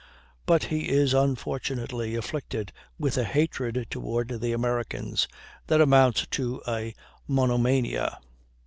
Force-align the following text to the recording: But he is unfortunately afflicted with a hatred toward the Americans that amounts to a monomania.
But 0.47 0.63
he 0.63 0.89
is 0.89 1.13
unfortunately 1.13 2.15
afflicted 2.15 2.71
with 2.97 3.19
a 3.19 3.23
hatred 3.23 3.85
toward 3.91 4.29
the 4.41 4.51
Americans 4.51 5.27
that 5.67 5.79
amounts 5.79 6.25
to 6.31 6.59
a 6.67 6.95
monomania. 7.27 8.17